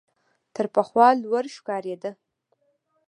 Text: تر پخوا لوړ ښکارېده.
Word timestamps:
تر 0.55 0.65
پخوا 0.75 1.07
لوړ 1.23 1.43
ښکارېده. 1.55 2.11